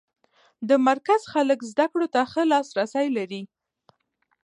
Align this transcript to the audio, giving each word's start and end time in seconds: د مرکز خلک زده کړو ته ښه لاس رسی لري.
د 0.69 0.69
مرکز 0.87 1.21
خلک 1.33 1.59
زده 1.71 1.85
کړو 1.91 2.07
ته 2.13 2.21
ښه 2.31 2.43
لاس 2.51 2.67
رسی 2.79 3.07
لري. 3.17 3.41